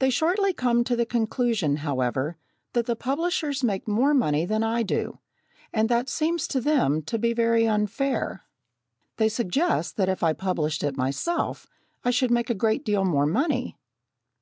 They 0.00 0.10
shortly 0.10 0.52
come 0.52 0.84
to 0.84 0.94
the 0.94 1.06
conclusion, 1.06 1.76
however, 1.76 2.36
that 2.74 2.84
the 2.84 2.94
publishers 2.94 3.64
make 3.64 3.88
more 3.88 4.12
money 4.12 4.44
than 4.44 4.62
I 4.62 4.82
do, 4.82 5.20
and 5.72 5.88
that 5.88 6.10
seems 6.10 6.46
to 6.48 6.60
them 6.60 7.00
to 7.04 7.18
be 7.18 7.32
very 7.32 7.66
unfair. 7.66 8.44
They 9.16 9.30
suggest 9.30 9.96
that 9.96 10.10
if 10.10 10.22
I 10.22 10.34
published 10.34 10.84
it 10.84 10.98
myself, 10.98 11.66
I 12.04 12.10
should 12.10 12.30
make 12.30 12.50
a 12.50 12.54
great 12.54 12.84
deal 12.84 13.06
more 13.06 13.24
money! 13.24 13.78